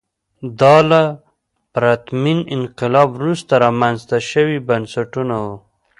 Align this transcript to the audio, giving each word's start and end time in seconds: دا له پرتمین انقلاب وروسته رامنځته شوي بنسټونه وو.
دا 0.59 0.75
له 0.89 1.01
پرتمین 1.73 2.39
انقلاب 2.57 3.07
وروسته 3.13 3.53
رامنځته 3.65 4.17
شوي 4.31 4.57
بنسټونه 4.67 5.35
وو. 5.43 5.55